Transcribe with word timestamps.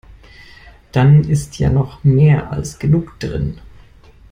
Dann 0.93 1.25
ist 1.29 1.59
ja 1.59 1.69
noch 1.69 2.03
mehr 2.03 2.51
als 2.51 2.79
genug 2.79 3.19
drin. 3.19 3.59